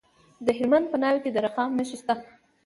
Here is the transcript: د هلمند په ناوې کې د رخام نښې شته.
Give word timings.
د 0.45 0.47
هلمند 0.57 0.85
په 0.91 0.97
ناوې 1.01 1.19
کې 1.23 1.29
د 1.33 1.37
رخام 1.45 1.69
نښې 1.77 1.97
شته. 2.01 2.13